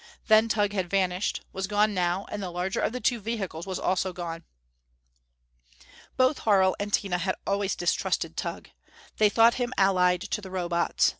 Then 0.29 0.49
Tugh 0.49 0.73
had 0.73 0.89
vanished; 0.89 1.41
was 1.53 1.67
gone 1.67 1.93
now; 1.93 2.25
and 2.31 2.41
the 2.41 2.49
larger 2.49 2.79
of 2.79 2.91
the 2.91 2.99
two 2.99 3.19
vehicles 3.19 3.67
was 3.67 3.77
also 3.77 4.11
gone. 4.11 4.45
Both 6.17 6.39
Harl 6.39 6.75
and 6.79 6.91
Tina 6.91 7.19
had 7.19 7.35
always 7.45 7.75
distrusted 7.75 8.35
Tugh. 8.35 8.71
They 9.17 9.29
thought 9.29 9.53
him 9.61 9.71
allied 9.77 10.21
to 10.21 10.41
the 10.41 10.49
Robots. 10.49 11.09